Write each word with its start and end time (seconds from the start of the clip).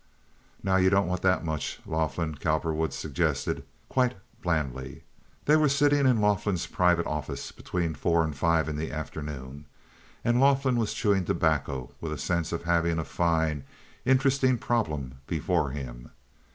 "Now, 0.63 0.77
you 0.77 0.89
don't 0.89 1.05
want 1.05 1.21
that 1.21 1.45
much, 1.45 1.79
Laughlin," 1.85 2.33
Cowperwood 2.33 2.91
suggested, 2.91 3.63
quite 3.87 4.15
blandly. 4.41 5.03
They 5.45 5.55
were 5.57 5.69
sitting 5.69 6.07
in 6.07 6.19
Laughlin's 6.19 6.65
private 6.65 7.05
office 7.05 7.51
between 7.51 7.93
four 7.93 8.23
and 8.23 8.35
five 8.35 8.67
in 8.67 8.77
the 8.77 8.91
afternoon, 8.91 9.65
and 10.25 10.41
Laughlin 10.41 10.77
was 10.77 10.95
chewing 10.95 11.23
tobacco 11.25 11.91
with 12.01 12.11
the 12.11 12.17
sense 12.17 12.51
of 12.51 12.63
having 12.63 12.97
a 12.97 13.05
fine, 13.05 13.63
interesting 14.03 14.57
problem 14.57 15.19
before 15.27 15.69
him. 15.69 16.09